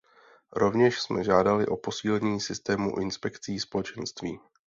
[0.53, 4.39] Rovněž jsme žádali o posílení systému inspekcí Společenství.